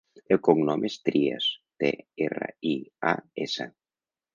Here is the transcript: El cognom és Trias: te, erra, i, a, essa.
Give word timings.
El 0.35 0.39
cognom 0.47 0.87
és 0.89 0.95
Trias: 1.09 1.51
te, 1.85 1.95
erra, 2.31 2.51
i, 2.75 2.77
a, 3.15 3.17
essa. 3.49 3.75